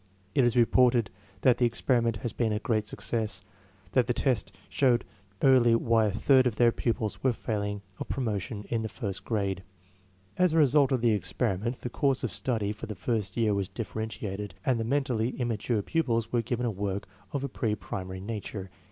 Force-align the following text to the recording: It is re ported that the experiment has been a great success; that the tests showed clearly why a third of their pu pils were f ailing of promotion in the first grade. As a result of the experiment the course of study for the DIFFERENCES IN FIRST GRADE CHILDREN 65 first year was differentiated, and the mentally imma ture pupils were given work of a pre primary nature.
It 0.33 0.43
is 0.43 0.57
re 0.57 0.65
ported 0.65 1.11
that 1.41 1.59
the 1.59 1.67
experiment 1.67 2.17
has 2.25 2.33
been 2.33 2.51
a 2.51 2.57
great 2.57 2.87
success; 2.87 3.43
that 3.91 4.07
the 4.07 4.15
tests 4.15 4.51
showed 4.67 5.05
clearly 5.39 5.75
why 5.75 6.07
a 6.07 6.11
third 6.11 6.47
of 6.47 6.55
their 6.55 6.71
pu 6.71 6.91
pils 6.95 7.19
were 7.21 7.29
f 7.29 7.47
ailing 7.47 7.83
of 7.99 8.09
promotion 8.09 8.65
in 8.69 8.81
the 8.81 8.89
first 8.89 9.23
grade. 9.23 9.61
As 10.39 10.53
a 10.53 10.57
result 10.57 10.91
of 10.91 11.01
the 11.01 11.11
experiment 11.11 11.81
the 11.81 11.89
course 11.91 12.23
of 12.23 12.31
study 12.31 12.71
for 12.71 12.87
the 12.87 12.95
DIFFERENCES 12.95 13.37
IN 13.37 13.43
FIRST 13.55 13.73
GRADE 13.75 13.75
CHILDREN 13.75 14.09
65 14.09 14.09
first 14.09 14.21
year 14.25 14.43
was 14.43 14.47
differentiated, 14.49 14.55
and 14.65 14.79
the 14.79 14.83
mentally 14.83 15.29
imma 15.39 15.57
ture 15.57 15.81
pupils 15.83 16.31
were 16.31 16.41
given 16.41 16.75
work 16.75 17.05
of 17.31 17.43
a 17.43 17.47
pre 17.47 17.75
primary 17.75 18.19
nature. 18.19 18.71